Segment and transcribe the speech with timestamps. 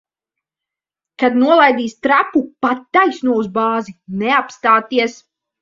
[1.23, 3.97] Kad nolaidīs trapu, pa taisno uz bāzi.
[4.25, 5.21] Neapstāties!